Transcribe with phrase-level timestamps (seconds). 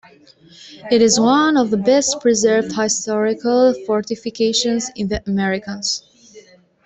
[0.89, 6.01] It is one of the best preserved historical fortifications in the Americas.